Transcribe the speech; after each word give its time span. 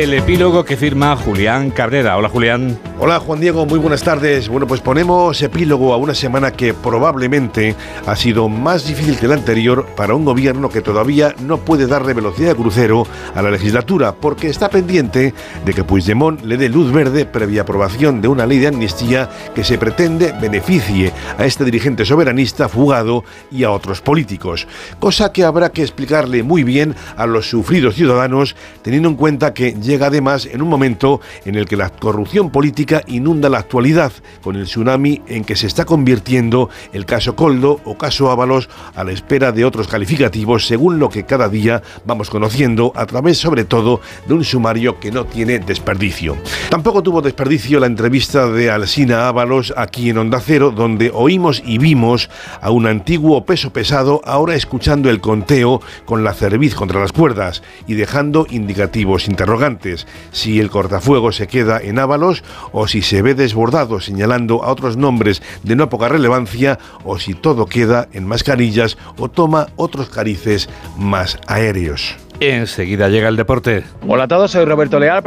el 0.00 0.14
epílogo 0.14 0.64
que 0.64 0.78
firma 0.78 1.14
Julián 1.14 1.70
Cabrera. 1.70 2.16
Hola 2.16 2.30
Julián. 2.30 2.78
Hola 2.98 3.20
Juan 3.20 3.38
Diego, 3.38 3.66
muy 3.66 3.78
buenas 3.78 4.02
tardes. 4.02 4.48
Bueno, 4.48 4.66
pues 4.66 4.80
ponemos 4.80 5.42
epílogo 5.42 5.92
a 5.92 5.98
una 5.98 6.14
semana 6.14 6.52
que 6.52 6.72
probablemente 6.72 7.74
ha 8.06 8.16
sido 8.16 8.48
más 8.48 8.86
difícil 8.86 9.18
que 9.18 9.28
la 9.28 9.34
anterior 9.34 9.86
para 9.96 10.14
un 10.14 10.24
gobierno 10.24 10.70
que 10.70 10.80
todavía 10.80 11.34
no 11.40 11.58
puede 11.58 11.86
darle 11.86 12.14
velocidad 12.14 12.50
de 12.50 12.56
crucero 12.56 13.06
a 13.34 13.42
la 13.42 13.50
legislatura 13.50 14.12
porque 14.12 14.48
está 14.48 14.70
pendiente 14.70 15.34
de 15.66 15.74
que 15.74 15.84
Puigdemont 15.84 16.42
le 16.44 16.56
dé 16.56 16.70
luz 16.70 16.90
verde 16.92 17.26
previa 17.26 17.62
aprobación 17.62 18.22
de 18.22 18.28
una 18.28 18.46
ley 18.46 18.58
de 18.58 18.68
amnistía 18.68 19.28
que 19.54 19.64
se 19.64 19.76
pretende 19.76 20.32
beneficie 20.40 21.12
a 21.36 21.44
este 21.44 21.64
dirigente 21.64 22.06
soberanista 22.06 22.70
fugado 22.70 23.22
y 23.50 23.64
a 23.64 23.70
otros 23.70 24.00
políticos. 24.00 24.66
Cosa 24.98 25.30
que 25.30 25.44
habrá 25.44 25.72
que 25.72 25.82
explicarle 25.82 26.42
muy 26.42 26.64
bien 26.64 26.94
a 27.18 27.26
los 27.26 27.50
sufridos 27.50 27.96
ciudadanos 27.96 28.56
teniendo 28.82 29.10
en 29.10 29.16
cuenta 29.16 29.52
que 29.52 29.72
llega 29.90 30.06
además 30.06 30.46
en 30.46 30.62
un 30.62 30.68
momento 30.68 31.20
en 31.44 31.56
el 31.56 31.66
que 31.66 31.76
la 31.76 31.90
corrupción 31.90 32.50
política 32.50 33.02
inunda 33.08 33.48
la 33.48 33.58
actualidad, 33.58 34.12
con 34.40 34.54
el 34.54 34.66
tsunami 34.66 35.20
en 35.26 35.42
que 35.42 35.56
se 35.56 35.66
está 35.66 35.84
convirtiendo 35.84 36.70
el 36.92 37.06
caso 37.06 37.34
Coldo 37.34 37.80
o 37.84 37.98
caso 37.98 38.30
Ábalos 38.30 38.68
a 38.94 39.02
la 39.02 39.10
espera 39.10 39.50
de 39.50 39.64
otros 39.64 39.88
calificativos 39.88 40.68
según 40.68 41.00
lo 41.00 41.08
que 41.08 41.24
cada 41.24 41.48
día 41.48 41.82
vamos 42.04 42.30
conociendo 42.30 42.92
a 42.94 43.04
través 43.06 43.38
sobre 43.38 43.64
todo 43.64 44.00
de 44.28 44.34
un 44.34 44.44
sumario 44.44 45.00
que 45.00 45.10
no 45.10 45.24
tiene 45.24 45.58
desperdicio. 45.58 46.36
Tampoco 46.70 47.02
tuvo 47.02 47.20
desperdicio 47.20 47.80
la 47.80 47.86
entrevista 47.86 48.48
de 48.48 48.70
Alsina 48.70 49.26
Ábalos 49.26 49.74
aquí 49.76 50.10
en 50.10 50.18
Onda 50.18 50.40
Cero, 50.40 50.70
donde 50.70 51.10
oímos 51.12 51.64
y 51.66 51.78
vimos 51.78 52.30
a 52.60 52.70
un 52.70 52.86
antiguo 52.86 53.44
peso 53.44 53.72
pesado 53.72 54.20
ahora 54.24 54.54
escuchando 54.54 55.10
el 55.10 55.20
conteo 55.20 55.80
con 56.04 56.22
la 56.22 56.32
cerviz 56.32 56.76
contra 56.76 57.00
las 57.00 57.10
cuerdas 57.10 57.64
y 57.88 57.94
dejando 57.94 58.46
indicativos 58.50 59.26
interrogantes, 59.26 59.79
si 60.32 60.60
el 60.60 60.70
cortafuego 60.70 61.32
se 61.32 61.46
queda 61.46 61.80
en 61.80 61.98
Ábalos 61.98 62.42
o 62.72 62.86
si 62.86 63.02
se 63.02 63.22
ve 63.22 63.34
desbordado 63.34 64.00
señalando 64.00 64.62
a 64.62 64.70
otros 64.70 64.96
nombres 64.96 65.42
de 65.62 65.76
no 65.76 65.88
poca 65.88 66.08
relevancia 66.08 66.78
o 67.04 67.18
si 67.18 67.34
todo 67.34 67.66
queda 67.66 68.08
en 68.12 68.26
mascarillas 68.26 68.96
o 69.18 69.28
toma 69.28 69.68
otros 69.76 70.08
carices 70.08 70.68
más 70.96 71.38
aéreos. 71.46 72.16
Enseguida 72.40 73.10
llega 73.10 73.28
el 73.28 73.36
deporte. 73.36 73.84
Hola 74.08 74.24
a 74.24 74.28
todos, 74.28 74.52
soy 74.52 74.64
Roberto 74.64 74.98
Leal, 74.98 75.22